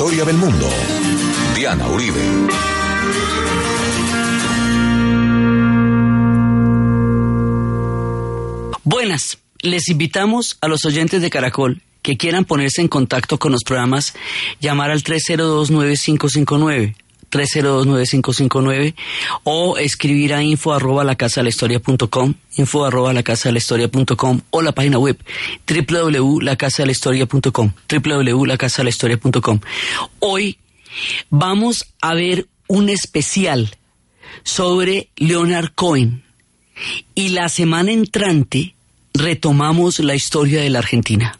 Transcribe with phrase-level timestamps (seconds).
[0.00, 0.66] historia del mundo.
[1.54, 2.22] Diana Uribe.
[8.82, 13.62] Buenas, les invitamos a los oyentes de Caracol que quieran ponerse en contacto con los
[13.62, 14.14] programas,
[14.58, 16.94] llamar al 302-9559.
[17.30, 18.94] 302-9559
[19.44, 23.22] o escribir a info arroba la casa de la historia punto com, info arroba la
[23.22, 25.18] casa de la historia punto com, o la página web
[25.66, 29.60] www.lacasadelahistoria.com www.lacasadelahistoria.com
[30.18, 30.58] Hoy
[31.30, 33.76] vamos a ver un especial
[34.42, 36.24] sobre Leonard Cohen
[37.14, 38.74] y la semana entrante
[39.12, 41.39] retomamos la historia de la Argentina.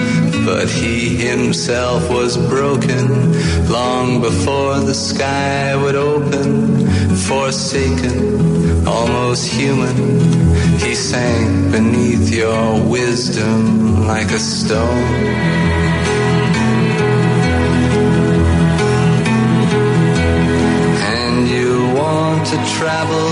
[0.45, 3.07] But he himself was broken
[3.69, 6.87] long before the sky would open.
[7.15, 9.95] Forsaken, almost human,
[10.79, 14.87] he sank beneath your wisdom like a stone.
[21.13, 23.30] And you want to travel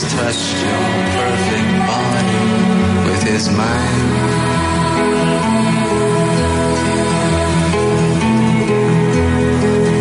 [0.00, 0.86] he's touched your
[1.18, 4.20] perfect body with his mind.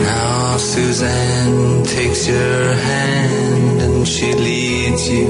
[0.03, 5.27] Now Suzanne takes your hand and she leads you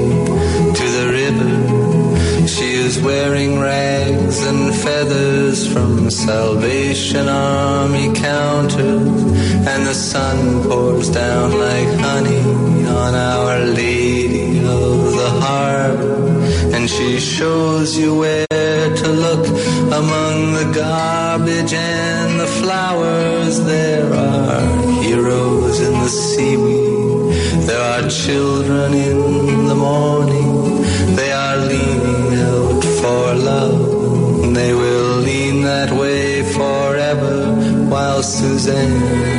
[0.78, 2.46] to the river.
[2.46, 9.22] She is wearing rags and feathers from Salvation Army counters,
[9.72, 12.69] and the sun pours down like honey
[17.40, 18.46] shows you where
[19.02, 19.46] to look
[20.00, 23.64] among the garbage and the flowers.
[23.64, 24.60] There are
[25.02, 27.32] heroes in the seaweed.
[27.66, 30.82] There are children in the morning.
[31.16, 34.54] They are leaning out for love.
[34.54, 37.36] They will lean that way forever
[37.88, 39.29] while Suzanne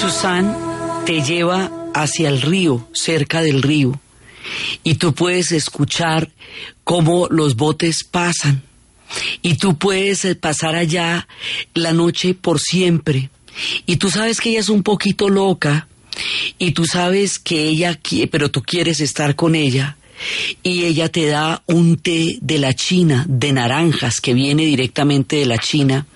[0.00, 0.56] Susan
[1.06, 4.00] te lleva hacia el río, cerca del río,
[4.82, 6.32] y tú puedes escuchar
[6.82, 8.64] cómo los botes pasan,
[9.40, 11.28] y tú puedes eh, pasar allá
[11.74, 13.30] la noche por siempre,
[13.86, 15.86] y tú sabes que ella es un poquito loca,
[16.58, 19.96] y tú sabes que ella quiere, pero tú quieres estar con ella,
[20.62, 25.46] y ella te da un té de la China, de naranjas, que viene directamente de
[25.46, 26.06] la China,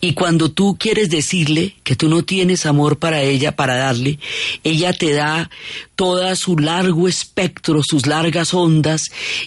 [0.00, 4.18] Y cuando tú quieres decirle que tú no tienes amor para ella, para darle,
[4.64, 5.50] ella te da
[5.94, 9.02] todo su largo espectro, sus largas ondas,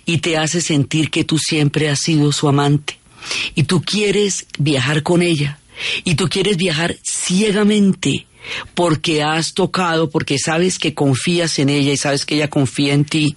[0.06, 2.98] y te hace sentir que tú siempre has sido su amante.
[3.56, 5.60] Y tú quieres viajar con ella,
[6.04, 8.26] y tú quieres viajar ciegamente
[8.74, 13.06] porque has tocado, porque sabes que confías en ella y sabes que ella confía en
[13.06, 13.36] ti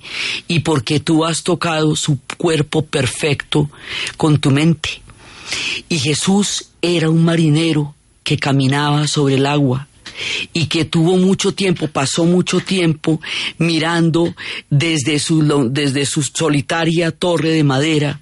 [0.49, 3.71] y porque tú has tocado su cuerpo perfecto
[4.17, 5.03] con tu mente.
[5.89, 7.95] Y Jesús era un marinero
[8.25, 9.89] que caminaba sobre el agua
[10.53, 13.21] y que tuvo mucho tiempo, pasó mucho tiempo
[13.59, 14.35] mirando
[14.71, 18.21] desde su, desde su solitaria torre de madera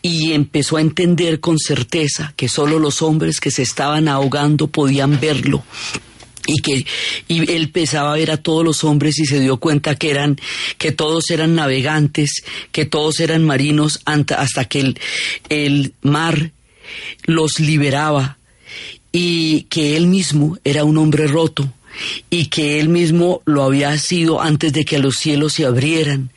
[0.00, 5.20] y empezó a entender con certeza que solo los hombres que se estaban ahogando podían
[5.20, 5.64] verlo
[6.46, 6.86] y que
[7.28, 10.38] y él empezaba a ver a todos los hombres y se dio cuenta que eran
[10.78, 12.42] que todos eran navegantes
[12.72, 15.00] que todos eran marinos hasta que el,
[15.48, 16.52] el mar
[17.24, 18.38] los liberaba
[19.12, 21.70] y que él mismo era un hombre roto
[22.30, 26.30] y que él mismo lo había sido antes de que los cielos se abrieran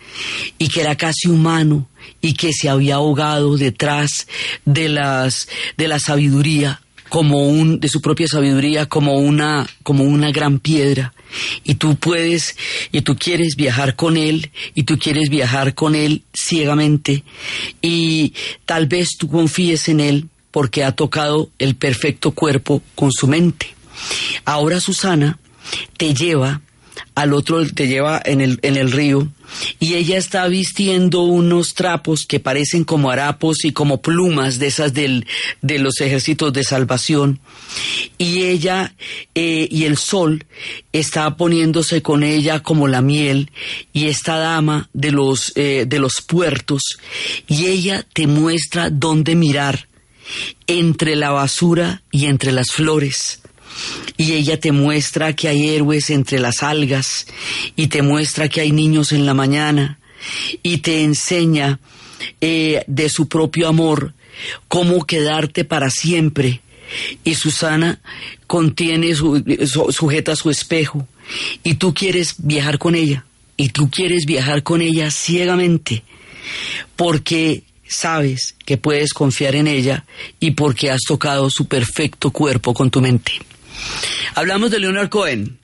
[0.57, 1.88] y que era casi humano
[2.22, 4.27] y que se había ahogado detrás
[4.66, 10.31] de las de la sabiduría como un de su propia sabiduría como una como una
[10.31, 11.13] gran piedra.
[11.63, 12.56] Y tú puedes
[12.92, 17.24] y tú quieres viajar con él y tú quieres viajar con él ciegamente
[17.81, 18.33] y
[18.66, 23.75] tal vez tú confíes en él porque ha tocado el perfecto cuerpo con su mente.
[24.46, 25.38] Ahora Susana
[25.98, 26.62] te lleva
[27.13, 29.28] al otro, te lleva en el, en el río
[29.81, 34.94] y ella está vistiendo unos trapos que parecen como harapos y como plumas de esas
[34.94, 35.28] del,
[35.62, 37.42] de los ejércitos de salvación.
[38.18, 38.96] Y ella
[39.36, 40.46] eh, y el sol
[40.94, 43.51] está poniéndose con ella como la miel
[43.92, 46.81] y esta dama de los, eh, de los puertos
[47.46, 49.90] y ella te muestra dónde mirar
[50.68, 53.42] entre la basura y entre las flores.
[54.18, 57.27] Y ella te muestra que hay héroes entre las algas
[57.75, 60.00] y te muestra que hay niños en la mañana
[60.63, 61.80] y te enseña
[62.42, 64.13] eh, de su propio amor
[64.68, 66.62] cómo quedarte para siempre.
[67.24, 68.00] Y Susana
[68.48, 71.07] contiene, sujeta su espejo
[71.63, 73.25] y tú quieres viajar con ella
[73.57, 76.04] y tú quieres viajar con ella ciegamente
[76.95, 80.06] porque sabes que puedes confiar en ella
[80.40, 83.34] y porque has tocado su perfecto cuerpo con tu mente.
[84.36, 85.60] Hablamos de Leonard Cohen.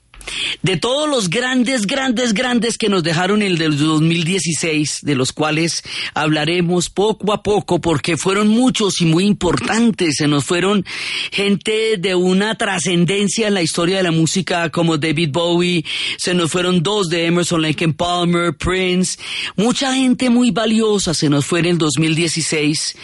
[0.62, 5.82] De todos los grandes, grandes, grandes que nos dejaron el del 2016, de los cuales
[6.14, 10.16] hablaremos poco a poco, porque fueron muchos y muy importantes.
[10.16, 10.84] Se nos fueron
[11.30, 15.84] gente de una trascendencia en la historia de la música, como David Bowie,
[16.16, 19.18] se nos fueron dos de Emerson Lake Palmer, Prince,
[19.56, 22.96] mucha gente muy valiosa se nos fue en el 2016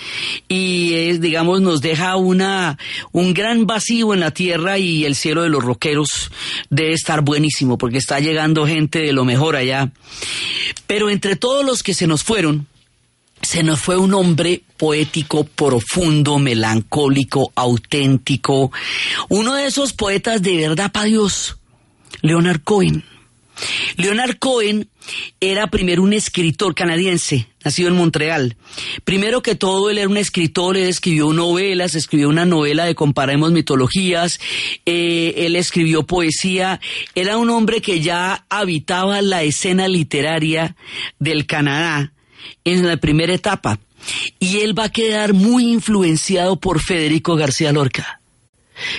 [0.48, 2.78] y eh, digamos nos deja una
[3.12, 6.30] un gran vacío en la tierra y el cielo de los rockeros
[6.70, 9.90] de esta estar buenísimo porque está llegando gente de lo mejor allá.
[10.86, 12.66] Pero entre todos los que se nos fueron,
[13.40, 18.70] se nos fue un hombre poético, profundo, melancólico, auténtico,
[19.30, 21.56] uno de esos poetas de verdad para Dios,
[22.20, 23.02] Leonard Cohen.
[23.96, 24.90] Leonard Cohen
[25.40, 28.56] era primero un escritor canadiense, nacido en Montreal.
[29.04, 33.52] Primero que todo, él era un escritor, él escribió novelas, escribió una novela de Comparemos
[33.52, 34.40] Mitologías,
[34.86, 36.80] eh, él escribió poesía,
[37.14, 40.76] era un hombre que ya habitaba la escena literaria
[41.18, 42.12] del Canadá
[42.64, 43.78] en la primera etapa.
[44.38, 48.17] Y él va a quedar muy influenciado por Federico García Lorca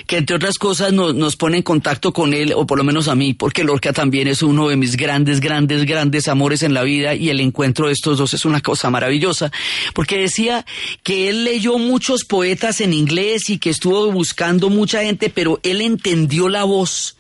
[0.08, 3.16] que entre otras cosas nos, pone en contacto con él, o por lo menos a
[3.16, 7.16] mí, porque Lorca también es uno de mis grandes, grandes, grandes amores en la vida
[7.16, 9.52] y el encuentro de estos dos es una cosa maravillosa,
[9.94, 10.66] porque decía
[11.04, 15.82] que él leyó muchos poetas en inglés y que estuvo buscando mucha gente, pero él
[15.82, 17.16] entendió la voz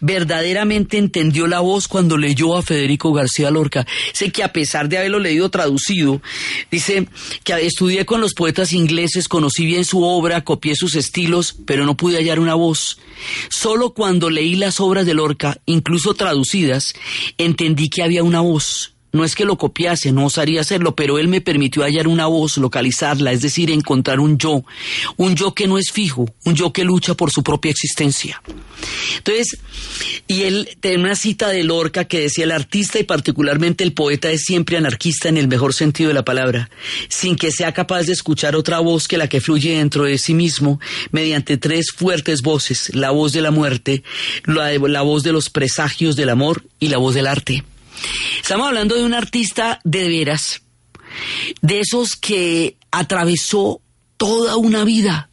[0.00, 3.86] verdaderamente entendió la voz cuando leyó a Federico García Lorca.
[4.12, 6.20] Sé que a pesar de haberlo leído traducido,
[6.70, 7.08] dice
[7.44, 11.96] que estudié con los poetas ingleses, conocí bien su obra, copié sus estilos, pero no
[11.96, 12.98] pude hallar una voz.
[13.48, 16.94] Solo cuando leí las obras de Lorca, incluso traducidas,
[17.38, 21.28] entendí que había una voz no es que lo copiase, no osaría hacerlo, pero él
[21.28, 24.64] me permitió hallar una voz, localizarla, es decir, encontrar un yo,
[25.16, 28.42] un yo que no es fijo, un yo que lucha por su propia existencia.
[29.18, 29.58] Entonces,
[30.26, 34.30] y él tiene una cita de Lorca que decía, el artista y particularmente el poeta
[34.30, 36.70] es siempre anarquista en el mejor sentido de la palabra,
[37.08, 40.32] sin que sea capaz de escuchar otra voz que la que fluye dentro de sí
[40.32, 44.02] mismo mediante tres fuertes voces, la voz de la muerte,
[44.46, 47.62] la, la voz de los presagios del amor y la voz del arte.
[48.40, 50.62] Estamos hablando de un artista de veras,
[51.60, 53.80] de esos que atravesó
[54.16, 55.28] toda una vida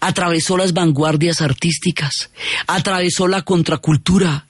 [0.00, 2.30] atravesó las vanguardias artísticas,
[2.66, 4.46] atravesó la contracultura.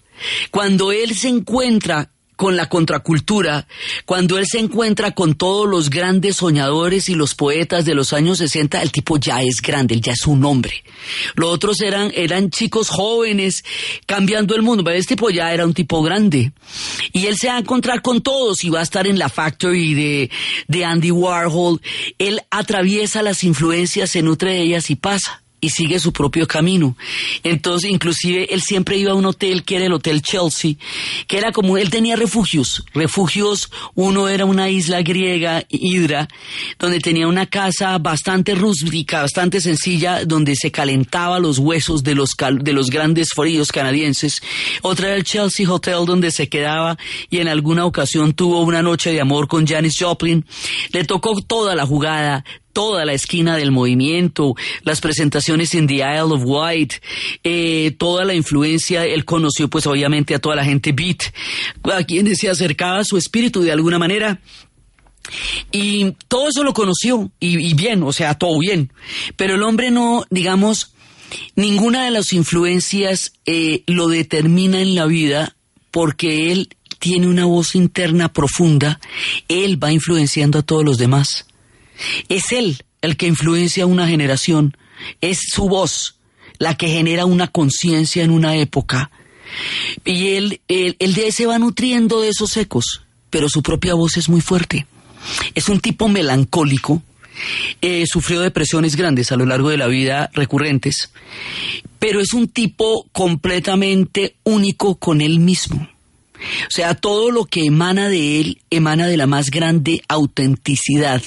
[0.50, 2.10] Cuando él se encuentra
[2.42, 3.68] con la contracultura,
[4.04, 8.38] cuando él se encuentra con todos los grandes soñadores y los poetas de los años
[8.38, 10.82] 60, el tipo ya es grande, él ya es un hombre.
[11.36, 13.62] Los otros eran, eran chicos jóvenes
[14.06, 16.50] cambiando el mundo, pero este tipo ya era un tipo grande.
[17.12, 19.94] Y él se va a encontrar con todos y va a estar en la factory
[19.94, 20.30] de,
[20.66, 21.80] de Andy Warhol.
[22.18, 26.96] Él atraviesa las influencias, se nutre de ellas y pasa y sigue su propio camino.
[27.44, 30.74] Entonces, inclusive, él siempre iba a un hotel que era el Hotel Chelsea,
[31.28, 36.26] que era como, él tenía refugios, refugios, uno era una isla griega, Hydra,
[36.80, 42.30] donde tenía una casa bastante rústica, bastante sencilla, donde se calentaba los huesos de los,
[42.60, 44.42] de los grandes fríos canadienses.
[44.82, 46.98] Otra era el Chelsea Hotel, donde se quedaba
[47.30, 50.44] y en alguna ocasión tuvo una noche de amor con Janis Joplin.
[50.90, 56.34] Le tocó toda la jugada, toda la esquina del movimiento, las presentaciones en The Isle
[56.34, 56.94] of Wight,
[57.44, 61.22] eh, toda la influencia, él conoció pues obviamente a toda la gente beat,
[61.92, 64.40] a quienes se acercaba a su espíritu de alguna manera.
[65.70, 68.92] Y todo eso lo conoció, y, bien, o sea, todo bien.
[69.36, 70.94] Pero el hombre no, digamos,
[71.54, 75.56] ninguna de las influencias eh, lo determina en la vida
[75.90, 79.00] porque él tiene una voz interna profunda,
[79.48, 81.46] él va influenciando a todos los demás.
[82.28, 84.76] Es él el que influencia a una generación,
[85.20, 86.16] es su voz
[86.58, 89.10] la que genera una conciencia en una época.
[90.04, 94.28] Y él, él, de se va nutriendo de esos ecos, pero su propia voz es
[94.28, 94.86] muy fuerte.
[95.54, 97.02] Es un tipo melancólico,
[97.80, 101.10] eh, sufrió depresiones grandes a lo largo de la vida recurrentes,
[101.98, 105.88] pero es un tipo completamente único con él mismo.
[106.66, 111.22] O sea, todo lo que emana de él emana de la más grande autenticidad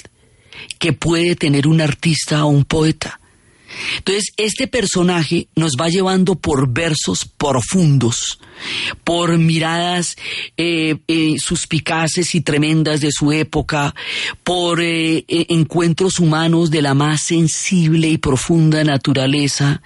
[0.78, 3.20] que puede tener un artista o un poeta.
[3.98, 8.38] Entonces, este personaje nos va llevando por versos profundos,
[9.04, 10.16] por miradas
[10.56, 13.94] eh, eh, suspicaces y tremendas de su época,
[14.44, 19.82] por eh, encuentros humanos de la más sensible y profunda naturaleza.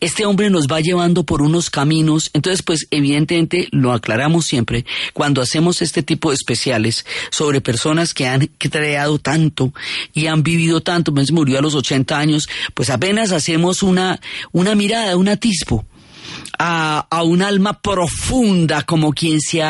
[0.00, 5.40] Este hombre nos va llevando por unos caminos, entonces pues evidentemente lo aclaramos siempre, cuando
[5.40, 9.72] hacemos este tipo de especiales sobre personas que han creado tanto
[10.12, 14.18] y han vivido tanto, pues murió a los 80 años, pues apenas hacemos una,
[14.52, 15.84] una mirada, un atisbo
[16.58, 19.62] a, a, un alma profunda como quien se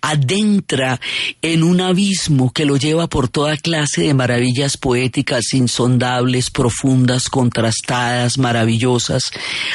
[0.00, 1.00] adentra
[1.42, 8.38] en un abismo que lo lleva por toda clase de maravillas poéticas insondables, profundas, contrastadas,
[8.38, 9.30] maravillosas.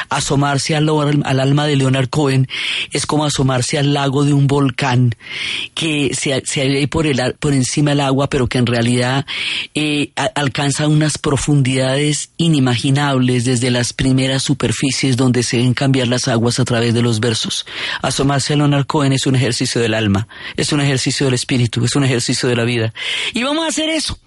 [0.08, 0.88] Asomarse al,
[1.24, 2.48] al alma de Leonard Cohen
[2.92, 5.14] es como asomarse al lago de un volcán
[5.74, 7.06] que se, se por,
[7.38, 9.26] por encima del agua, pero que en realidad
[9.74, 16.49] eh, alcanza unas profundidades inimaginables desde las primeras superficies donde se ven cambiar las aguas
[16.58, 17.66] a través de los versos.
[18.02, 20.26] Asomarse a Leonard Cohen es un ejercicio del alma,
[20.56, 22.92] es un ejercicio del espíritu, es un ejercicio de la vida.
[23.34, 24.18] Y vamos a hacer eso.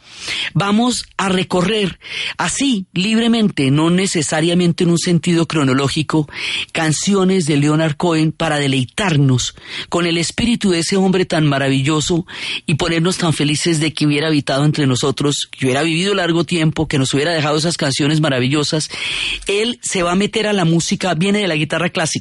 [0.53, 2.00] Vamos a recorrer
[2.38, 6.30] así, libremente, no necesariamente en un sentido cronológico,
[6.72, 9.56] canciones de Leonard Cohen para deleitarnos
[9.89, 12.25] con el espíritu de ese hombre tan maravilloso
[12.65, 16.88] y ponernos tan felices de que hubiera habitado entre nosotros, que hubiera vivido largo tiempo,
[16.88, 18.89] que nos hubiera dejado esas canciones maravillosas.
[19.48, 22.12] Él se va a meter a la música, viene de la guitarra clásica.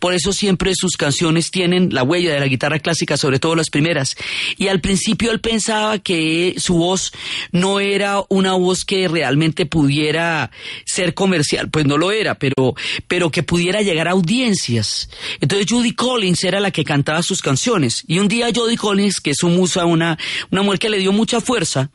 [0.00, 3.70] Por eso siempre sus canciones tienen la huella de la guitarra clásica, sobre todo las
[3.70, 4.16] primeras.
[4.56, 7.12] Y al principio él pensaba que su voz
[7.50, 10.50] no era una voz que realmente pudiera
[10.84, 12.74] ser comercial, pues no lo era, pero,
[13.08, 15.08] pero que pudiera llegar a audiencias.
[15.40, 18.04] Entonces Judy Collins era la que cantaba sus canciones.
[18.06, 20.18] Y un día Judy Collins, que es su musa, una,
[20.50, 21.90] una mujer que le dio mucha fuerza,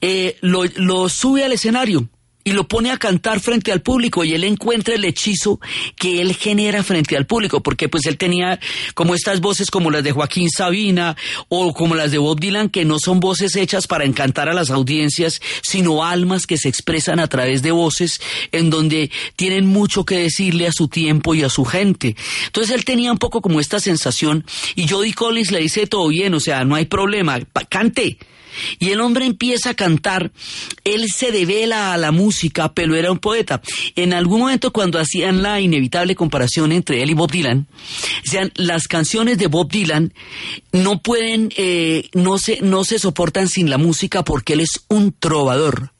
[0.00, 2.08] eh, lo sube al escenario
[2.44, 5.60] y lo pone a cantar frente al público y él encuentra el hechizo
[5.96, 8.58] que él genera frente al público, porque pues él tenía
[8.94, 11.16] como estas voces como las de Joaquín Sabina
[11.48, 14.70] o como las de Bob Dylan, que no son voces hechas para encantar a las
[14.70, 18.20] audiencias, sino almas que se expresan a través de voces
[18.52, 22.16] en donde tienen mucho que decirle a su tiempo y a su gente.
[22.46, 24.44] Entonces él tenía un poco como esta sensación
[24.74, 28.18] y Jody Collins le dice todo bien, o sea, no hay problema, cante.
[28.78, 30.32] Y el hombre empieza a cantar,
[30.84, 33.62] él se devela a la música, pero era un poeta.
[33.96, 37.66] En algún momento cuando hacían la inevitable comparación entre él y Bob Dylan,
[38.24, 40.12] decían, las canciones de Bob Dylan
[40.72, 45.12] no pueden, eh, no, se, no se soportan sin la música porque él es un
[45.12, 45.92] trovador.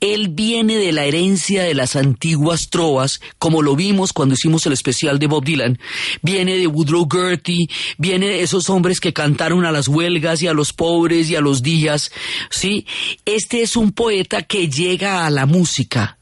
[0.00, 4.72] Él viene de la herencia de las antiguas trovas, como lo vimos cuando hicimos el
[4.72, 5.78] especial de Bob Dylan.
[6.22, 10.52] Viene de Woodrow Gertie, viene de esos hombres que cantaron a las huelgas y a
[10.52, 12.12] los pobres y a los días.
[12.50, 12.86] ¿sí?
[13.24, 16.18] Este es un poeta que llega a la música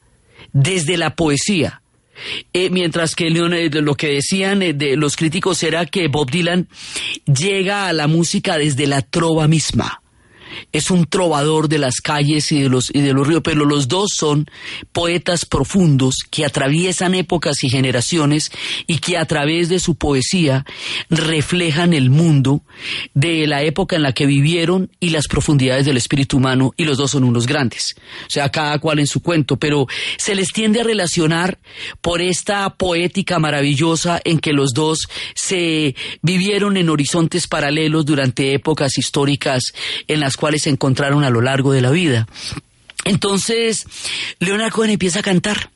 [0.53, 1.83] desde la poesía.
[2.53, 6.69] Eh, mientras que lo que decían eh, de los críticos era que Bob Dylan
[7.25, 10.00] llega a la música desde la trova misma
[10.73, 13.89] es un trovador de las calles y de los, y de los ríos, pero los
[13.89, 14.51] dos son
[14.93, 18.51] poetas profundos que atraviesan épocas y generaciones
[18.87, 20.65] y que a través de su poesía
[21.09, 22.63] reflejan el mundo
[23.15, 26.99] de la época en la que vivieron y las profundidades del espíritu humano y los
[26.99, 27.95] dos son unos grandes.
[28.27, 31.59] O sea, cada cual en su cuento, pero se les tiende a relacionar
[32.01, 38.99] por esta poética maravillosa en que los dos se vivieron en horizontes paralelos durante épocas
[38.99, 39.63] históricas
[40.09, 42.27] en las cuales se encontraron a lo largo de la vida.
[43.05, 43.87] Entonces,
[44.39, 45.71] Leonard Cohen empieza a cantar.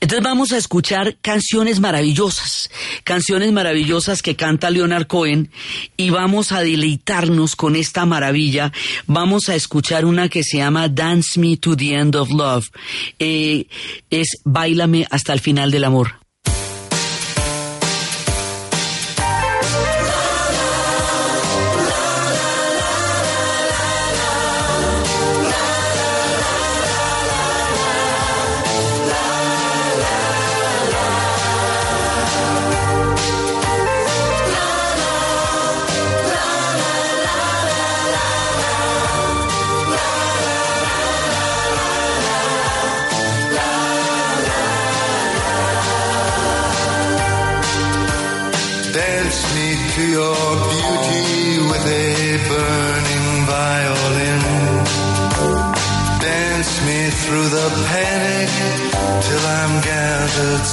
[0.00, 2.70] Entonces vamos a escuchar canciones maravillosas,
[3.04, 5.50] canciones maravillosas que canta Leonard Cohen
[5.96, 8.72] y vamos a deleitarnos con esta maravilla.
[9.06, 12.70] Vamos a escuchar una que se llama Dance Me to the End of Love.
[13.18, 13.66] Eh,
[14.08, 16.21] es Bailame hasta el final del amor.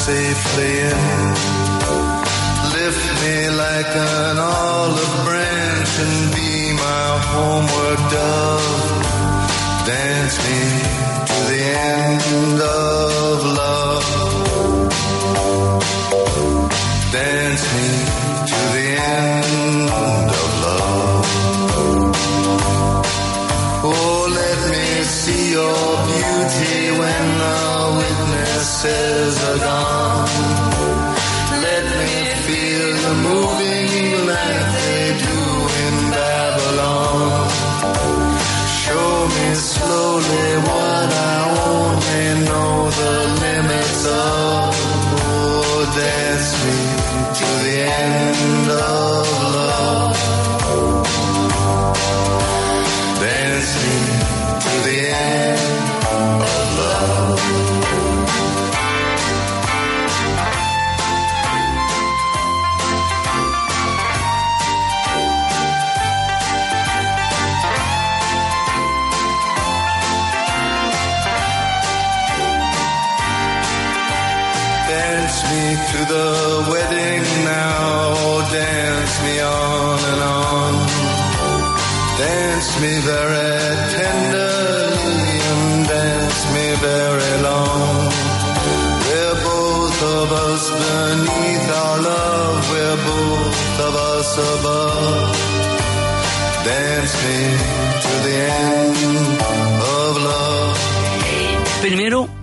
[0.09, 1.58] Safely in.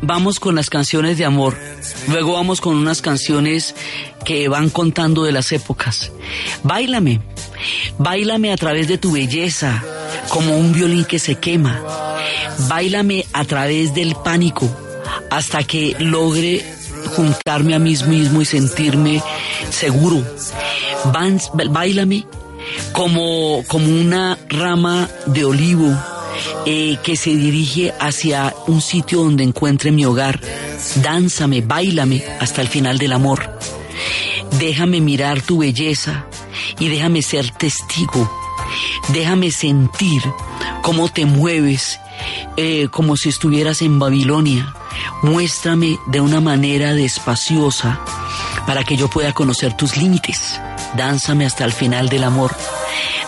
[0.07, 1.57] Vamos con las canciones de amor,
[2.09, 3.75] luego vamos con unas canciones
[4.25, 6.13] que van contando de las épocas.
[6.63, 7.21] Báilame,
[7.99, 9.83] báilame a través de tu belleza,
[10.29, 11.83] como un violín que se quema.
[12.69, 14.71] Báilame a través del pánico,
[15.31, 16.65] hasta que logre
[17.17, 19.23] juntarme a mí mismo y sentirme
[19.71, 20.23] seguro.
[21.71, 22.27] Báilame
[22.93, 26.16] como, como una rama de olivo
[26.65, 30.41] eh, que se dirige hacia un sitio donde encuentre mi hogar.
[30.97, 33.59] Dánzame, bailame hasta el final del amor.
[34.59, 36.27] Déjame mirar tu belleza
[36.79, 38.31] y déjame ser testigo.
[39.09, 40.23] Déjame sentir
[40.83, 42.01] cómo te mueves
[42.57, 44.75] eh, como si estuvieras en Babilonia.
[45.23, 48.01] Muéstrame de una manera despaciosa
[48.67, 50.61] para que yo pueda conocer tus límites.
[50.97, 52.57] Dánzame hasta el final del amor.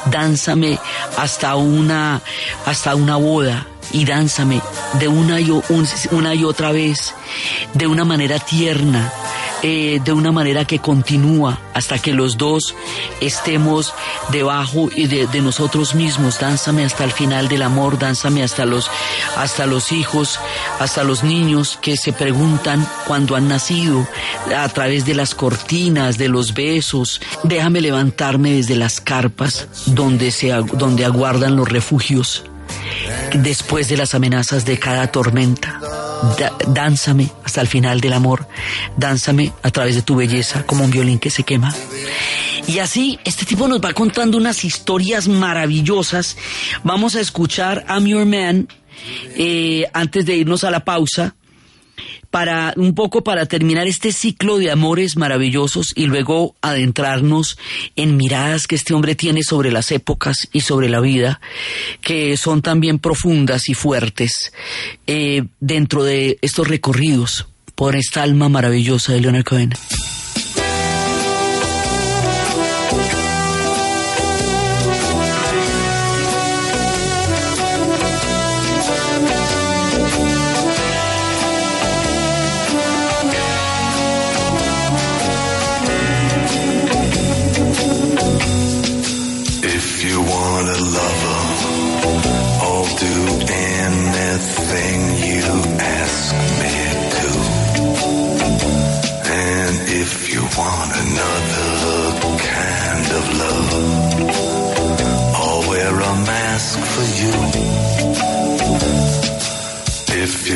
[0.07, 0.79] Dánzame
[1.19, 2.23] hasta una,
[2.65, 4.63] hasta una boda y dánzame
[5.01, 5.51] de una y,
[6.13, 7.15] una y otra vez,
[7.75, 9.13] de una manera tierna,
[9.63, 12.75] eh, de una manera que continúa hasta que los dos
[13.21, 13.93] estemos
[14.31, 16.39] debajo y de, nosotros mismos.
[16.39, 18.91] Dánzame hasta el final del amor, dánzame hasta los,
[19.37, 20.39] hasta los hijos,
[20.79, 24.07] hasta los niños que se preguntan cuando han nacido
[24.57, 27.21] a través de las cortinas, de los besos.
[27.43, 32.45] Déjame levantarme desde las carpas donde, se, donde aguardan los refugios
[33.35, 35.81] después de las amenazas de cada tormenta.
[36.69, 38.49] Dánzame hasta el final del amor,
[38.97, 41.75] dánzame a través de tu belleza como un violín que se quema.
[42.67, 46.37] Y así, este tipo nos va contando unas historias maravillosas.
[46.85, 48.69] Vamos a escuchar I'm Your Man
[49.37, 51.35] eh, antes de irnos a la pausa
[52.31, 57.59] para un poco para terminar este ciclo de amores maravillosos y luego adentrarnos
[57.97, 61.41] en miradas que este hombre tiene sobre las épocas y sobre la vida,
[62.01, 64.53] que son también profundas y fuertes
[65.07, 69.73] eh, dentro de estos recorridos por esta alma maravillosa de Leonard Cohen.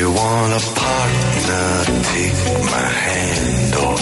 [0.01, 1.67] Want a partner,
[2.13, 3.75] take my hand.
[3.75, 3.95] Or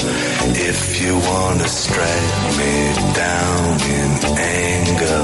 [0.56, 2.74] if you want to strike me
[3.14, 3.64] down
[4.00, 5.24] in anger,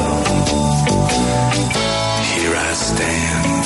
[2.32, 3.64] here I stand.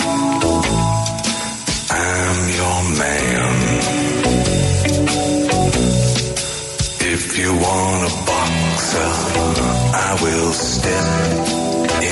[1.90, 3.54] I'm your man.
[7.14, 9.12] If you want a boxer,
[10.08, 11.08] I will step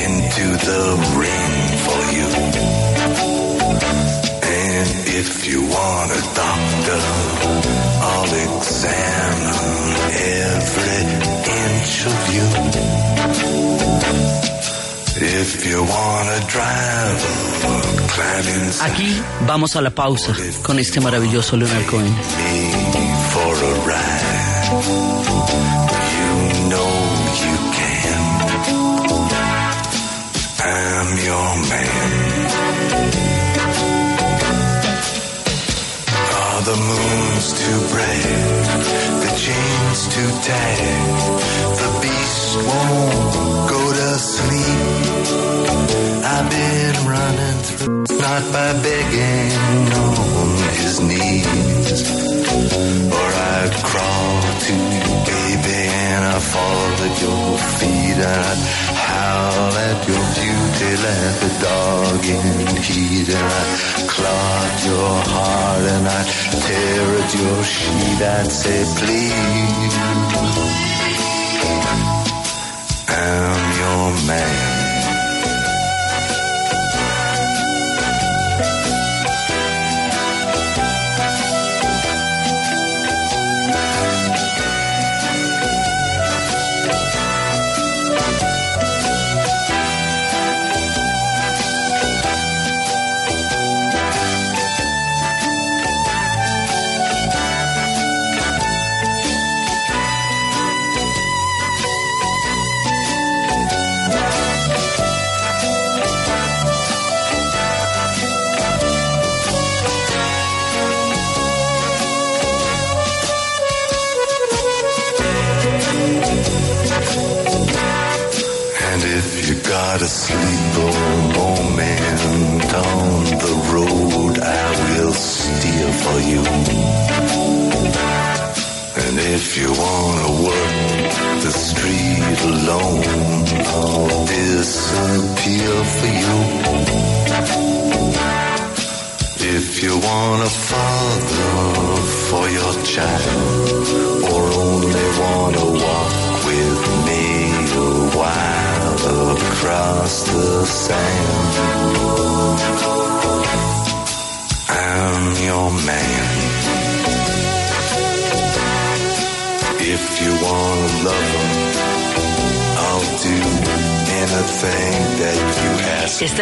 [0.05, 0.83] into the
[1.19, 1.48] ring
[5.21, 6.99] If you want a doctor,
[8.07, 9.59] I'll examine
[10.47, 10.99] every
[11.59, 12.45] inch of you.
[15.21, 17.35] If you want a driver,
[18.15, 22.15] climb Aquí vamos a la pausa con este maravilloso Leonard Cohen.
[40.47, 41.23] Chain's
[41.81, 44.81] the beast won't go to sleep.
[46.33, 49.51] I've been running through, not by begging
[50.03, 51.99] on his knees,
[53.17, 58.61] or I'd crawl to you, baby, and I'd fall at your feet, and I'd
[59.07, 64.07] howl at your beauty like the dog in heat, and I'd
[64.85, 66.27] your heart, and I'd
[66.63, 69.97] tear at your sheet, I'd say, please,
[73.09, 74.78] I'm your man.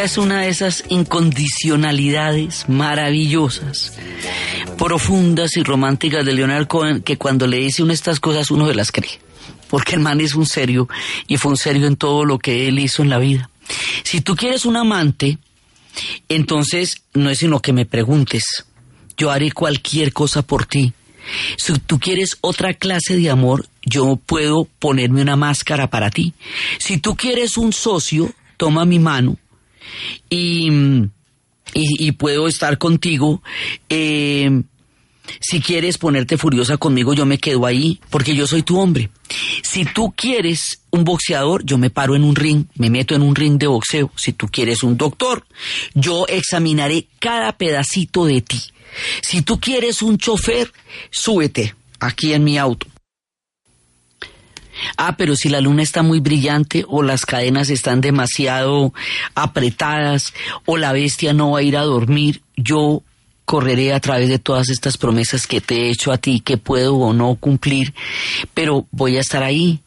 [0.07, 3.91] Es una de esas incondicionalidades maravillosas
[4.77, 8.73] profundas y románticas de Leonard Cohen que cuando le dice de estas cosas uno se
[8.73, 9.19] las cree
[9.69, 10.87] porque el man es un serio
[11.27, 13.49] y fue un serio en todo lo que él hizo en la vida.
[14.03, 15.39] Si tú quieres un amante,
[16.29, 18.45] entonces no es sino que me preguntes.
[19.17, 20.93] Yo haré cualquier cosa por ti.
[21.57, 26.33] Si tú quieres otra clase de amor, yo puedo ponerme una máscara para ti.
[26.79, 29.37] Si tú quieres un socio, toma mi mano
[30.29, 30.69] y,
[31.73, 33.41] y, puedo estar contigo.
[33.89, 34.63] Eh,
[35.39, 39.09] si quieres ponerte furiosa conmigo, yo me quedo ahí, porque yo soy tu hombre.
[39.61, 43.35] Si tú quieres un boxeador, yo me paro en un ring, me meto en un
[43.35, 44.11] ring de boxeo.
[44.15, 45.45] Si tú quieres un doctor,
[45.93, 48.61] yo examinaré cada pedacito de ti.
[49.21, 50.71] Si tú quieres un chofer,
[51.11, 52.87] súbete aquí en mi auto.
[54.97, 58.93] Ah, pero si la luna está muy brillante o las cadenas están demasiado
[59.35, 60.33] apretadas
[60.65, 63.03] o la bestia no va a ir a dormir, yo
[63.45, 66.95] correré a través de todas estas promesas que te he hecho a ti, que puedo
[66.95, 67.93] o no cumplir,
[68.53, 69.79] pero voy a estar ahí.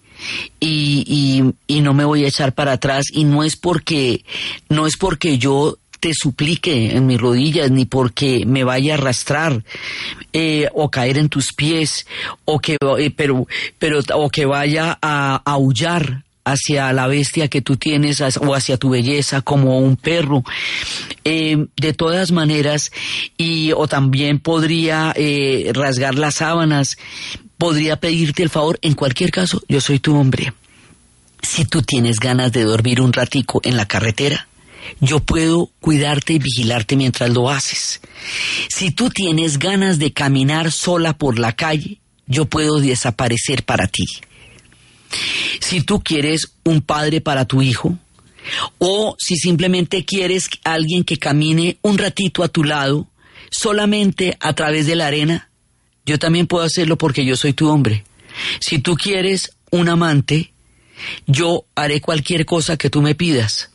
[0.60, 4.22] Y, y, y no me voy a echar para atrás y no es porque
[4.68, 9.62] no es porque yo te suplique en mis rodillas, ni porque me vaya a arrastrar
[10.32, 12.06] eh, o caer en tus pies,
[12.44, 13.46] o que, eh, pero,
[13.78, 18.90] pero, o que vaya a aullar hacia la bestia que tú tienes o hacia tu
[18.90, 20.42] belleza como un perro.
[21.24, 22.92] Eh, de todas maneras,
[23.36, 26.98] y o también podría eh, rasgar las sábanas,
[27.58, 30.52] podría pedirte el favor, en cualquier caso, yo soy tu hombre.
[31.42, 34.46] Si tú tienes ganas de dormir un ratico en la carretera,
[35.00, 38.00] yo puedo cuidarte y vigilarte mientras lo haces.
[38.68, 44.06] Si tú tienes ganas de caminar sola por la calle, yo puedo desaparecer para ti.
[45.60, 47.98] Si tú quieres un padre para tu hijo,
[48.78, 53.08] o si simplemente quieres alguien que camine un ratito a tu lado,
[53.50, 55.50] solamente a través de la arena,
[56.06, 58.04] yo también puedo hacerlo porque yo soy tu hombre.
[58.60, 60.52] Si tú quieres un amante,
[61.26, 63.69] yo haré cualquier cosa que tú me pidas.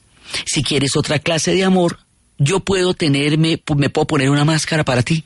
[0.46, 2.00] Si quieres otra clase de amor,
[2.38, 5.24] yo puedo tenerme, me puedo poner una máscara para ti,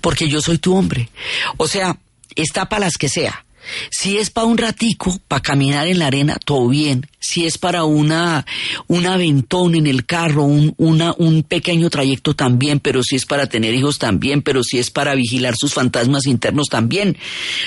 [0.00, 1.08] porque yo soy tu hombre.
[1.56, 1.98] O sea,
[2.34, 3.44] está para las que sea.
[3.90, 7.06] Si es para un ratico, para caminar en la arena, todo bien.
[7.18, 8.44] Si es para una,
[8.86, 13.74] un aventón en el carro, un, un pequeño trayecto también, pero si es para tener
[13.74, 17.16] hijos también, pero si es para vigilar sus fantasmas internos también.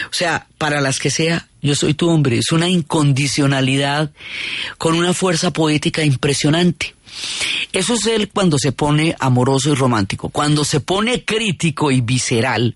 [0.10, 2.38] O sea, para las que sea, yo soy tu hombre.
[2.38, 4.12] Es una incondicionalidad
[4.77, 6.95] con una fuerza poética impresionante.
[7.73, 10.29] Eso es él cuando se pone amoroso y romántico.
[10.29, 12.75] Cuando se pone crítico y visceral,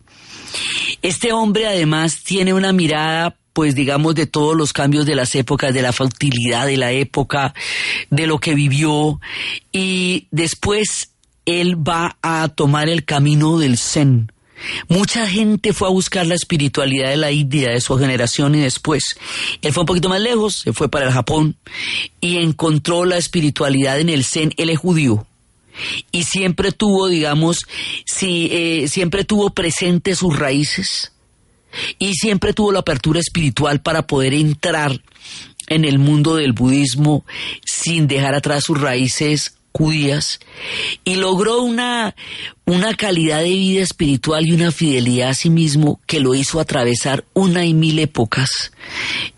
[1.01, 5.73] este hombre además tiene una mirada pues digamos de todos los cambios de las épocas,
[5.73, 7.53] de la fertilidad de la época,
[8.09, 9.19] de lo que vivió
[9.71, 11.11] y después
[11.45, 14.31] él va a tomar el camino del zen.
[14.87, 19.03] Mucha gente fue a buscar la espiritualidad de la India de su generación y después.
[19.61, 21.57] Él fue un poquito más lejos, se fue para el Japón
[22.19, 24.53] y encontró la espiritualidad en el Zen.
[24.57, 25.25] Él es judío
[26.11, 27.65] y siempre tuvo, digamos,
[28.05, 31.11] si, eh, siempre tuvo presente sus raíces
[31.99, 35.01] y siempre tuvo la apertura espiritual para poder entrar
[35.67, 37.25] en el mundo del budismo
[37.65, 40.39] sin dejar atrás sus raíces judías
[41.05, 42.13] y logró una,
[42.65, 47.23] una calidad de vida espiritual y una fidelidad a sí mismo que lo hizo atravesar
[47.33, 48.73] una y mil épocas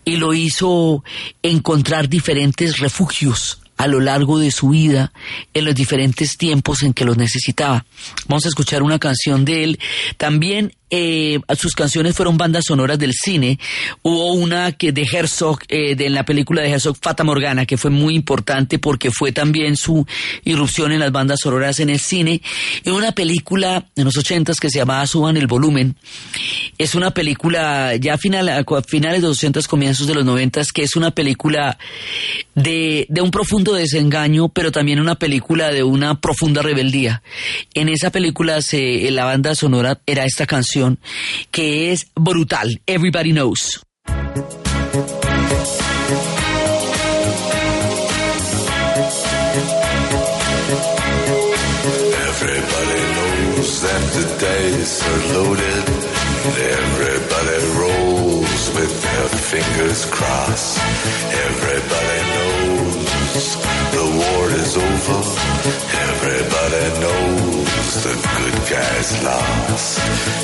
[0.04, 1.04] y lo hizo
[1.42, 5.12] encontrar diferentes refugios a lo largo de su vida
[5.52, 7.84] en los diferentes tiempos en que los necesitaba.
[8.28, 9.78] Vamos a escuchar una canción de él.
[10.16, 13.58] También eh, sus canciones fueron bandas sonoras del cine.
[14.02, 17.76] Hubo una que de Herzog, eh, de, en la película de Herzog, Fata Morgana, que
[17.76, 20.06] fue muy importante porque fue también su
[20.44, 22.40] irrupción en las bandas sonoras en el cine.
[22.84, 25.96] Y una película de los ochentas que se llamaba Suban el volumen.
[26.78, 30.84] Es una película ya final, a finales de los ochentas, comienzos de los noventas, que
[30.84, 31.76] es una película
[32.54, 37.24] de, de un profundo desengaño, pero también una película de una profunda rebeldía.
[37.74, 40.83] En esa película se, la banda sonora era esta canción
[41.50, 42.80] que es brutal.
[42.86, 43.80] Everybody knows.
[52.44, 55.84] Everybody knows that the dice are loaded.
[56.78, 60.78] Everybody rolls with their fingers crossed.
[61.46, 63.44] Everybody knows
[63.96, 65.20] the war is over.
[66.08, 67.63] Everybody knows
[68.02, 70.00] the good guys lost.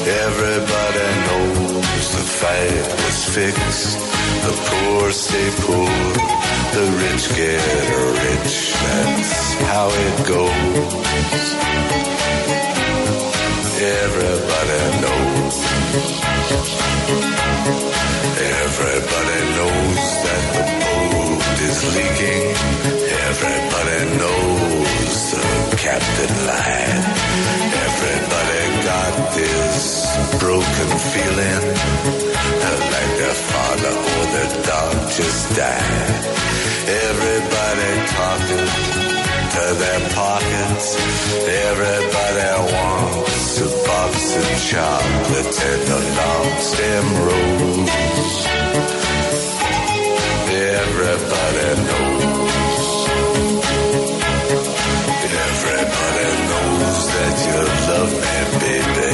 [0.06, 3.98] Everybody knows the fight was fixed.
[4.46, 5.90] The poor stay poor.
[6.76, 7.60] The rich get
[8.24, 8.72] rich.
[8.72, 11.00] That's how it goes.
[13.82, 15.56] Everybody knows.
[18.60, 22.42] Everybody knows that the boat is leaking.
[23.26, 27.09] Everybody knows the captain lied.
[30.50, 31.64] Broken feeling
[32.94, 36.22] like their father or their dog just died.
[37.06, 38.66] Everybody talking
[39.54, 40.86] to their pockets.
[41.68, 48.34] Everybody wants a box of chocolate and a long stem rose.
[50.82, 52.54] Everybody knows.
[55.46, 57.58] Everybody knows that you
[57.90, 59.09] love me, baby.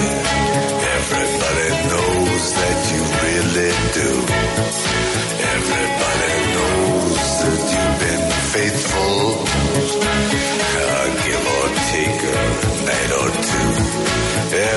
[11.96, 12.44] Take a
[12.90, 13.70] night or two.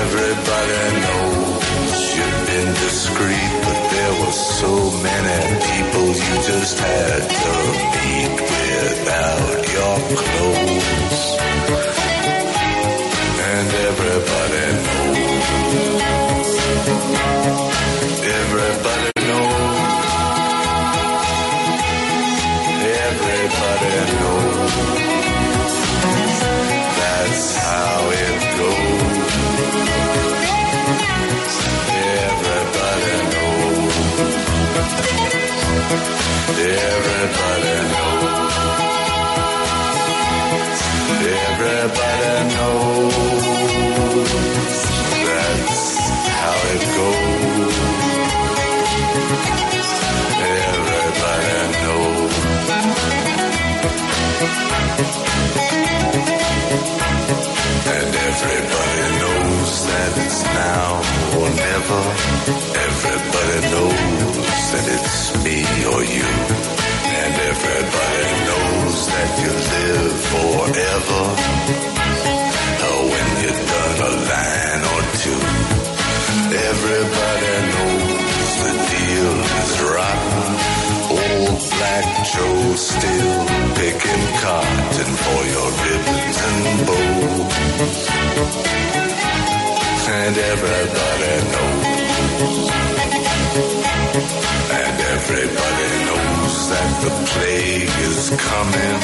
[0.00, 4.72] Everybody knows you've been discreet, but there were so
[5.08, 7.54] many people you just had to
[8.00, 10.59] meet without your clothes.
[36.62, 38.50] Everybody knows.
[41.48, 43.14] Everybody knows.
[45.26, 45.80] That's
[46.28, 47.76] how it goes.
[50.50, 52.34] Everybody knows.
[57.92, 61.00] And everybody knows that it's now
[61.40, 62.02] or never.
[62.86, 64.19] Everybody knows
[64.72, 65.58] that it's me
[65.90, 66.30] or you.
[67.20, 71.22] And everybody knows that you live forever.
[72.86, 75.40] Oh, when you've done a line or two.
[76.70, 80.46] Everybody knows the deal is rotten.
[81.18, 83.49] Old Black Joe still
[97.00, 98.96] the plague is coming.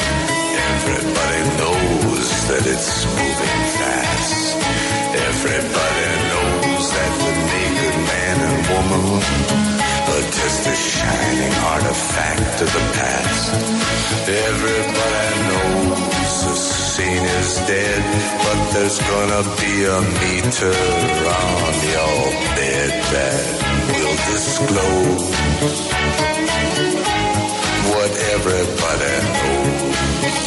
[0.69, 4.53] Everybody knows that it's moving fast.
[5.17, 9.05] Everybody knows that the naked man and woman
[10.13, 13.49] are just a shining artifact of the past.
[14.29, 18.03] Everybody knows the scene is dead,
[18.45, 20.75] but there's gonna be a meter
[21.41, 22.17] on your
[22.57, 23.41] bed that
[23.97, 26.26] will disclose
[28.49, 30.37] everybody knows.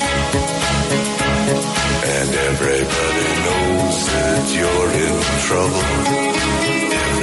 [2.17, 5.87] And everybody knows that you're in trouble.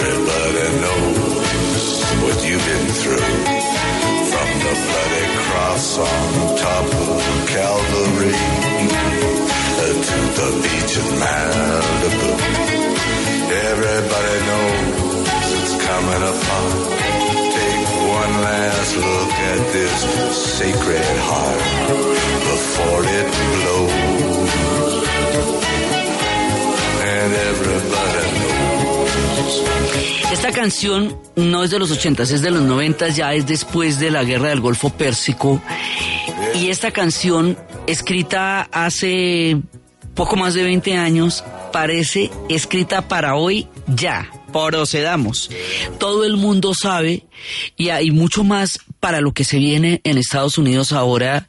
[0.05, 1.85] Everybody knows
[2.23, 3.29] what you've been through.
[4.31, 7.21] From the bloody cross on top of
[7.55, 8.37] Calvary
[9.81, 12.31] uh, to the beach of Malibu.
[13.69, 17.06] Everybody knows it's coming apart.
[18.23, 19.97] One last look at this
[20.57, 21.63] sacred heart
[22.51, 23.93] before it blows.
[27.13, 28.57] And everybody knows.
[30.31, 34.09] Esta canción no es de los ochentas, es de los noventas, ya es después de
[34.09, 35.61] la guerra del Golfo Pérsico.
[36.55, 39.61] Y esta canción, escrita hace
[40.15, 44.27] poco más de 20 años, parece escrita para hoy ya.
[44.65, 45.49] Procedamos.
[45.99, 47.25] Todo el mundo sabe,
[47.75, 51.47] y hay mucho más para lo que se viene en Estados Unidos ahora,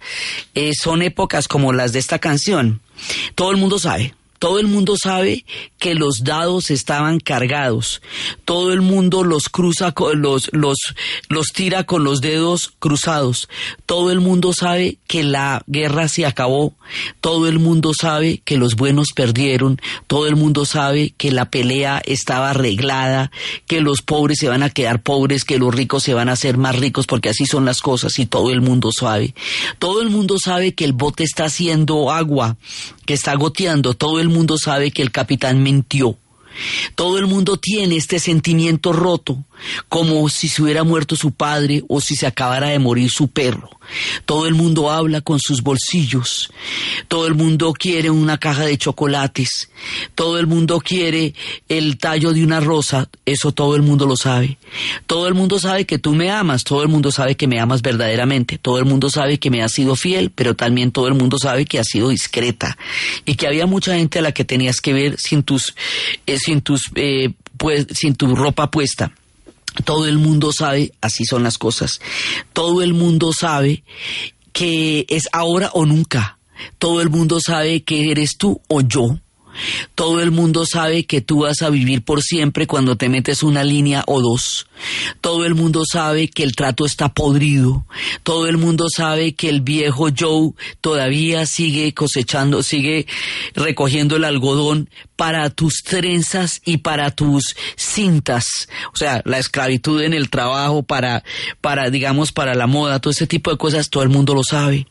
[0.54, 2.80] eh, son épocas como las de esta canción.
[3.34, 4.14] Todo el mundo sabe.
[4.38, 5.44] Todo el mundo sabe
[5.78, 8.02] que los dados estaban cargados.
[8.44, 10.78] Todo el mundo los cruza, los, los,
[11.28, 13.48] los tira con los dedos cruzados.
[13.86, 16.74] Todo el mundo sabe que la guerra se acabó.
[17.20, 19.80] Todo el mundo sabe que los buenos perdieron.
[20.06, 23.30] Todo el mundo sabe que la pelea estaba arreglada,
[23.66, 26.58] que los pobres se van a quedar pobres, que los ricos se van a hacer
[26.58, 29.34] más ricos porque así son las cosas y todo el mundo sabe.
[29.78, 32.56] Todo el mundo sabe que el bote está haciendo agua,
[33.08, 33.94] que está goteando.
[33.94, 36.18] Todo el mundo sabe que el capitán mintió.
[36.94, 39.46] Todo el mundo tiene este sentimiento roto,
[39.88, 43.70] como si se hubiera muerto su padre o si se acabara de morir su perro.
[44.24, 46.50] Todo el mundo habla con sus bolsillos.
[47.08, 49.70] Todo el mundo quiere una caja de chocolates.
[50.14, 51.34] Todo el mundo quiere
[51.68, 53.08] el tallo de una rosa.
[53.24, 54.58] Eso todo el mundo lo sabe.
[55.06, 56.64] Todo el mundo sabe que tú me amas.
[56.64, 58.58] Todo el mundo sabe que me amas verdaderamente.
[58.58, 61.64] Todo el mundo sabe que me has sido fiel, pero también todo el mundo sabe
[61.64, 62.76] que has sido discreta
[63.24, 65.74] y que había mucha gente a la que tenías que ver sin tus,
[66.26, 69.12] eh, sin tus, eh, pues, sin tu ropa puesta.
[69.84, 72.00] Todo el mundo sabe, así son las cosas.
[72.52, 73.84] Todo el mundo sabe
[74.52, 76.38] que es ahora o nunca.
[76.78, 79.18] todo el mundo sabe que eres tú o yo.
[79.94, 83.64] Todo el mundo sabe que tú vas a vivir por siempre cuando te metes una
[83.64, 84.67] línea o dos.
[85.20, 87.86] Todo el mundo sabe que el trato está podrido.
[88.22, 93.06] Todo el mundo sabe que el viejo Joe todavía sigue cosechando, sigue
[93.54, 98.68] recogiendo el algodón para tus trenzas y para tus cintas.
[98.92, 101.24] O sea, la esclavitud en el trabajo para,
[101.60, 104.86] para, digamos, para la moda, todo ese tipo de cosas, todo el mundo lo sabe.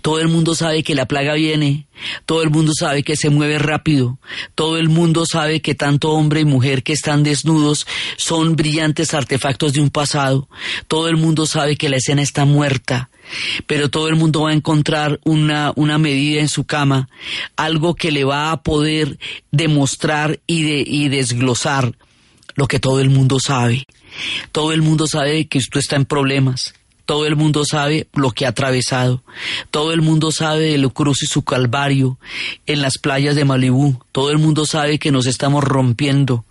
[0.00, 1.86] Todo el mundo sabe que la plaga viene.
[2.24, 4.18] Todo el mundo sabe que se mueve rápido.
[4.54, 9.72] Todo el mundo sabe que tanto hombre y mujer que están desnudos son brillantes artefactos
[9.72, 10.48] de un pasado.
[10.86, 13.10] Todo el mundo sabe que la escena está muerta,
[13.66, 17.08] pero todo el mundo va a encontrar una, una medida en su cama,
[17.56, 19.18] algo que le va a poder
[19.50, 21.92] demostrar y, de, y desglosar
[22.54, 23.84] lo que todo el mundo sabe.
[24.52, 26.72] Todo el mundo sabe que usted está en problemas.
[27.04, 29.22] Todo el mundo sabe lo que ha atravesado.
[29.70, 32.18] Todo el mundo sabe de lo cruz y su calvario
[32.66, 34.00] en las playas de Malibú.
[34.12, 36.44] Todo el mundo sabe que nos estamos rompiendo.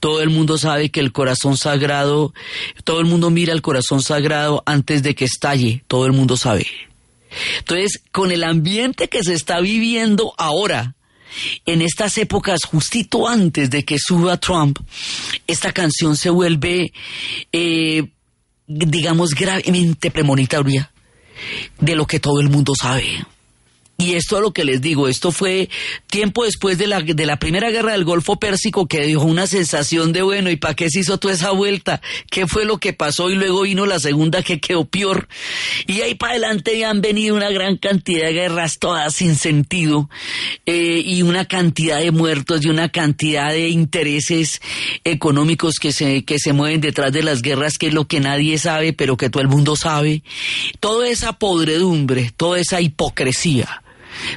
[0.00, 2.32] Todo el mundo sabe que el corazón sagrado,
[2.84, 6.66] todo el mundo mira el corazón sagrado antes de que estalle, todo el mundo sabe.
[7.58, 10.94] Entonces, con el ambiente que se está viviendo ahora,
[11.66, 14.78] en estas épocas, justito antes de que suba Trump,
[15.46, 16.92] esta canción se vuelve,
[17.52, 18.04] eh,
[18.66, 20.90] digamos, gravemente premonitoria
[21.78, 23.24] de lo que todo el mundo sabe.
[24.00, 25.68] Y esto es lo que les digo, esto fue
[26.06, 30.12] tiempo después de la, de la primera guerra del Golfo Pérsico que dejó una sensación
[30.12, 32.00] de bueno, ¿y para qué se hizo toda esa vuelta?
[32.30, 33.28] ¿Qué fue lo que pasó?
[33.28, 35.26] Y luego vino la segunda que quedó peor.
[35.88, 40.08] Y ahí para adelante han venido una gran cantidad de guerras todas sin sentido
[40.64, 44.62] eh, y una cantidad de muertos y una cantidad de intereses
[45.02, 48.58] económicos que se, que se mueven detrás de las guerras, que es lo que nadie
[48.58, 50.22] sabe, pero que todo el mundo sabe.
[50.78, 53.82] Toda esa podredumbre, toda esa hipocresía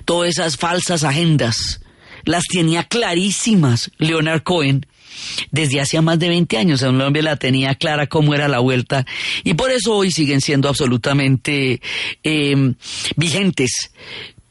[0.05, 1.81] todas esas falsas agendas,
[2.23, 4.85] las tenía clarísimas Leonard Cohen
[5.51, 6.81] desde hacía más de 20 años.
[6.81, 9.05] Un hombre la tenía clara cómo era la vuelta
[9.43, 11.81] y por eso hoy siguen siendo absolutamente
[12.23, 12.73] eh,
[13.15, 13.91] vigentes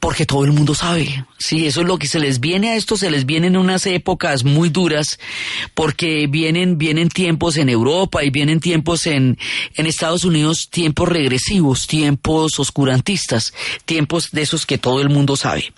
[0.01, 1.25] porque todo el mundo sabe.
[1.37, 4.43] Sí, eso es lo que se les viene a esto, se les vienen unas épocas
[4.43, 5.19] muy duras,
[5.75, 9.37] porque vienen, vienen tiempos en Europa y vienen tiempos en,
[9.75, 13.53] en Estados Unidos, tiempos regresivos, tiempos oscurantistas,
[13.85, 15.71] tiempos de esos que todo el mundo sabe.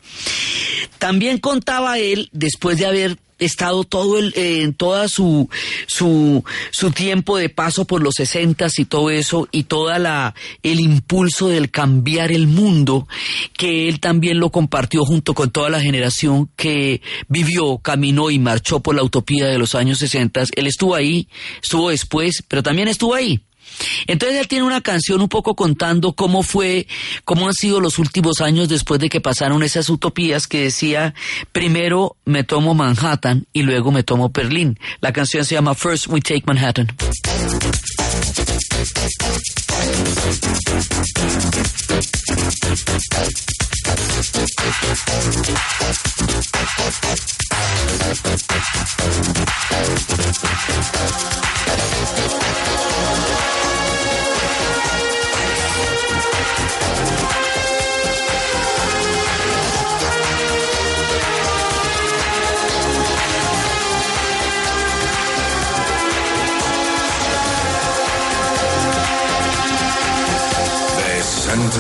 [1.00, 5.50] También contaba él, después de haber estado todo el, en eh, toda su,
[5.88, 10.80] su, su tiempo de paso por los sesentas y todo eso, y toda la, el
[10.80, 13.08] impulso del cambiar el mundo,
[13.58, 18.80] que él también lo compartió junto con toda la generación que vivió, caminó y marchó
[18.80, 20.50] por la utopía de los años sesentas.
[20.56, 21.28] Él estuvo ahí,
[21.62, 23.41] estuvo después, pero también estuvo ahí.
[24.08, 26.88] Entonces él tiene una canción un poco contando cómo fue,
[27.26, 31.14] cómo han sido los últimos años después de que pasaron esas utopías que decía,
[31.52, 34.80] primero me tomo Manhattan y luego me tomo Berlín.
[35.02, 36.88] La canción se llama First We Take Manhattan.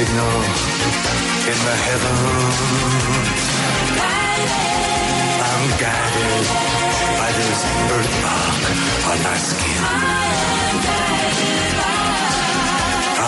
[0.00, 0.36] signal
[1.52, 2.56] in the heavens.
[5.48, 6.46] I'm guided
[7.20, 8.62] by this birthmark
[9.10, 9.84] on my skin.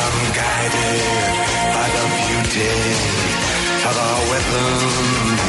[0.00, 1.04] I'm guided
[1.76, 2.72] by the beauty
[3.88, 5.40] of our weapons.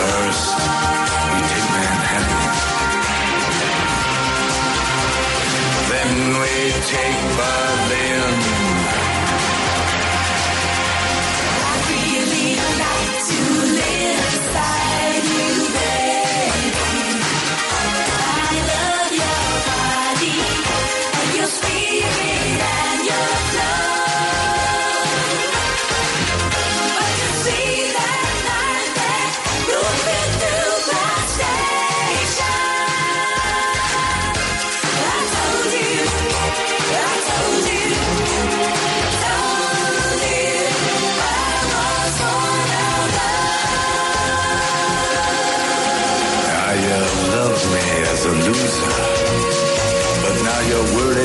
[0.00, 0.99] First,
[6.10, 8.34] we take Berlin.
[11.54, 12.50] I really
[12.82, 13.40] like to
[13.78, 14.89] live inside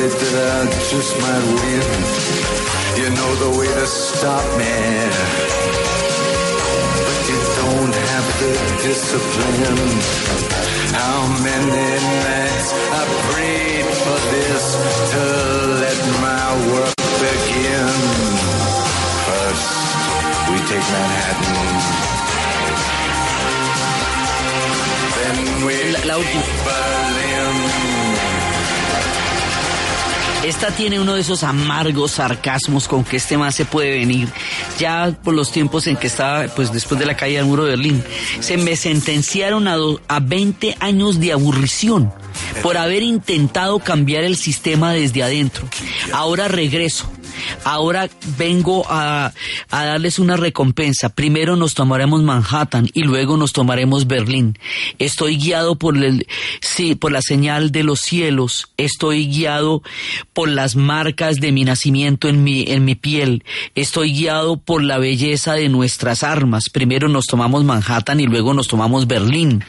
[0.06, 1.82] you're that I just might win.
[3.02, 4.76] You know the way to stop me.
[7.06, 8.54] But you don't have the
[8.86, 9.82] discipline.
[10.94, 11.90] How many
[12.22, 13.04] nights I
[13.34, 14.66] prayed for this
[15.14, 15.24] to
[15.82, 16.96] let my work
[17.26, 17.98] begin.
[19.26, 19.70] First,
[20.54, 21.58] we take Manhattan.
[25.18, 26.56] Then we La- la última.
[30.44, 34.30] Esta tiene uno de esos amargos sarcasmos con que este más se puede venir.
[34.78, 37.72] Ya por los tiempos en que estaba, pues después de la caída del muro de
[37.72, 38.04] Berlín,
[38.40, 39.78] se me sentenciaron a,
[40.08, 42.14] a 20 años de aburrición
[42.62, 45.68] por haber intentado cambiar el sistema desde adentro.
[46.14, 47.10] Ahora regreso.
[47.64, 49.34] Ahora vengo a,
[49.70, 51.10] a darles una recompensa.
[51.10, 54.58] Primero nos tomaremos Manhattan y luego nos tomaremos Berlín.
[55.00, 56.28] Estoy guiado por el,
[56.62, 58.70] sí, por la señal de los cielos.
[58.78, 59.82] Estoy guiado
[60.34, 63.44] por las marcas de mi nacimiento en mi, en mi piel.
[63.76, 66.70] Estoy guiado por la belleza de nuestras armas.
[66.70, 69.64] Primero nos tomamos Manhattan y luego nos tomamos Berlín.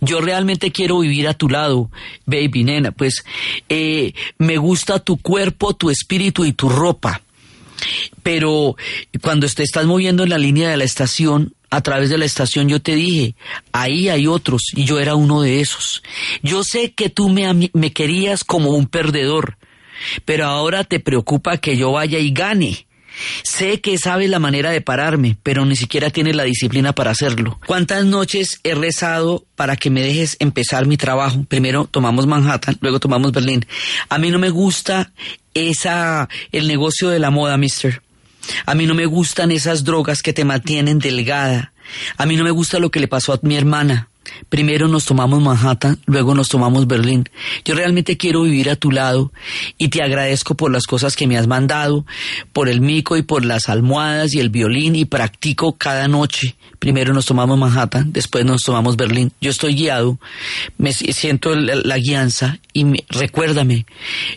[0.00, 1.90] Yo realmente quiero vivir a tu lado,
[2.26, 2.92] baby nena.
[2.92, 3.24] Pues
[3.68, 7.22] eh, me gusta tu cuerpo, tu espíritu y tu ropa.
[8.22, 8.76] Pero
[9.20, 12.68] cuando te estás moviendo en la línea de la estación, a través de la estación
[12.68, 13.34] yo te dije,
[13.72, 16.02] ahí hay otros y yo era uno de esos.
[16.42, 19.56] Yo sé que tú me, me querías como un perdedor,
[20.24, 22.86] pero ahora te preocupa que yo vaya y gane.
[23.42, 27.60] Sé que sabes la manera de pararme, pero ni siquiera tienes la disciplina para hacerlo.
[27.66, 31.44] ¿Cuántas noches he rezado para que me dejes empezar mi trabajo?
[31.48, 33.66] Primero tomamos Manhattan, luego tomamos Berlín.
[34.08, 35.12] A mí no me gusta
[35.54, 38.02] esa el negocio de la moda, mister.
[38.66, 41.72] A mí no me gustan esas drogas que te mantienen delgada.
[42.16, 44.08] A mí no me gusta lo que le pasó a mi hermana.
[44.48, 47.28] Primero nos tomamos Manhattan, luego nos tomamos Berlín.
[47.64, 49.32] Yo realmente quiero vivir a tu lado
[49.78, 52.04] y te agradezco por las cosas que me has mandado,
[52.52, 56.54] por el mico y por las almohadas y el violín y practico cada noche.
[56.78, 59.32] Primero nos tomamos Manhattan, después nos tomamos Berlín.
[59.40, 60.18] Yo estoy guiado,
[60.78, 63.86] me si- siento la, la guianza y me- recuérdame,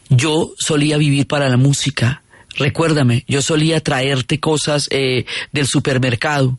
[0.09, 2.21] yo solía vivir para la música.
[2.57, 6.57] Recuérdame, yo solía traerte cosas eh, del supermercado.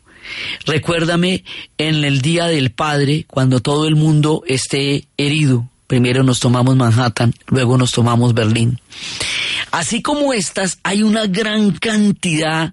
[0.66, 1.44] Recuérdame
[1.78, 5.68] en el Día del Padre, cuando todo el mundo esté herido.
[5.86, 8.80] Primero nos tomamos Manhattan, luego nos tomamos Berlín.
[9.70, 12.72] Así como estas, hay una gran cantidad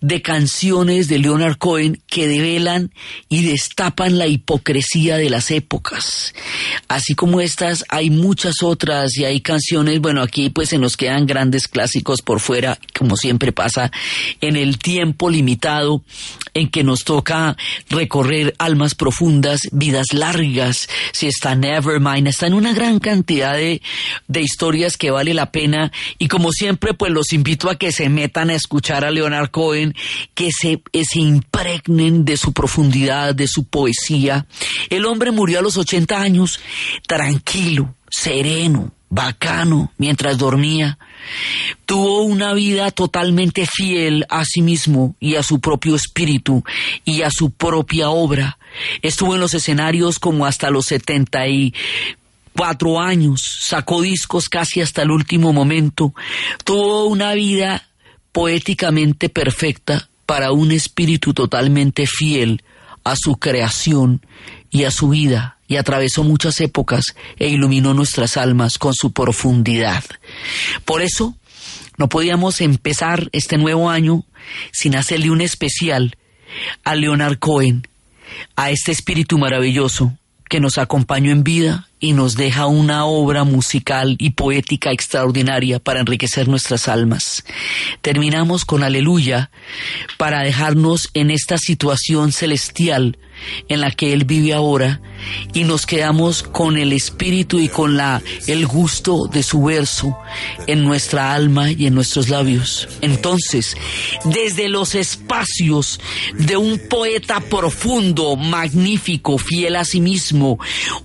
[0.00, 2.92] de canciones de Leonard Cohen que develan
[3.28, 6.34] y destapan la hipocresía de las épocas.
[6.88, 11.26] Así como estas, hay muchas otras y hay canciones, bueno, aquí pues se nos quedan
[11.26, 13.90] grandes clásicos por fuera, como siempre pasa
[14.40, 16.02] en el tiempo limitado
[16.54, 17.56] en que nos toca
[17.88, 23.80] recorrer almas profundas, vidas largas, si está Nevermind, están una gran cantidad de,
[24.28, 28.08] de historias que vale la pena y como siempre pues los invito a que se
[28.08, 29.94] metan a escuchar a Leonard Cohen,
[30.34, 34.46] que se, eh, se impregnen de su profundidad, de su poesía.
[34.88, 36.58] El hombre murió a los 80 años,
[37.06, 40.96] tranquilo, sereno, bacano, mientras dormía.
[41.84, 46.64] Tuvo una vida totalmente fiel a sí mismo y a su propio espíritu
[47.04, 48.56] y a su propia obra.
[49.02, 50.92] Estuvo en los escenarios como hasta los
[52.54, 56.14] 74 años, sacó discos casi hasta el último momento.
[56.64, 57.88] Tuvo una vida
[58.32, 62.62] poéticamente perfecta para un espíritu totalmente fiel
[63.04, 64.24] a su creación
[64.70, 67.04] y a su vida y atravesó muchas épocas
[67.38, 70.04] e iluminó nuestras almas con su profundidad.
[70.84, 71.36] Por eso
[71.96, 74.24] no podíamos empezar este nuevo año
[74.72, 76.16] sin hacerle un especial
[76.84, 77.88] a Leonard Cohen,
[78.56, 80.16] a este espíritu maravilloso
[80.52, 86.00] que nos acompañó en vida y nos deja una obra musical y poética extraordinaria para
[86.00, 87.42] enriquecer nuestras almas.
[88.02, 89.50] Terminamos con Aleluya
[90.18, 93.16] para dejarnos en esta situación celestial
[93.68, 95.00] en la que Él vive ahora
[95.52, 100.16] y nos quedamos con el espíritu y con la, el gusto de su verso
[100.66, 102.88] en nuestra alma y en nuestros labios.
[103.00, 103.76] Entonces,
[104.24, 106.00] desde los espacios
[106.34, 110.58] de un poeta profundo, magnífico, fiel a sí mismo,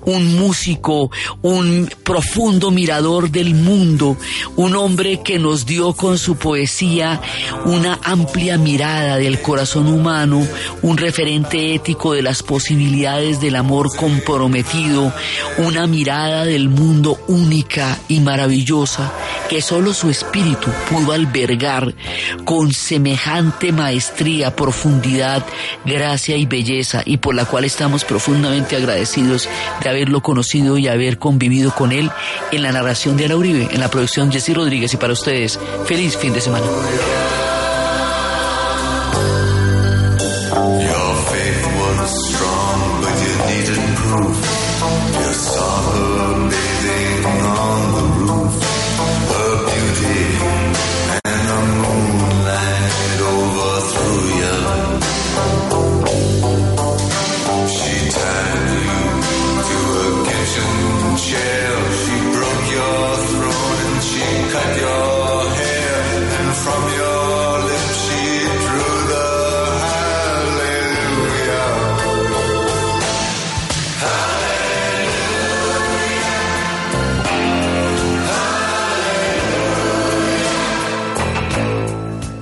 [0.06, 1.12] un músico,
[1.42, 4.18] un profundo mirador del mundo,
[4.56, 7.22] un hombre que nos dio con su poesía
[7.66, 10.46] una amplia mirada del corazón humano,
[10.82, 15.14] un referente ético de las posibilidades del amor comprometido,
[15.60, 19.14] una mirada del mundo única y maravillosa
[19.48, 21.96] que solo su espíritu pudo albergar
[22.44, 25.46] con semejante maestría, profundidad,
[25.86, 29.48] gracia y belleza y por la cual estamos profundamente agradecidos
[29.82, 32.12] de haberlo conocido y haber convivido con él
[32.52, 36.18] en la narración de Ana Uribe, en la producción Jessy Rodríguez y para ustedes, feliz
[36.18, 36.66] fin de semana.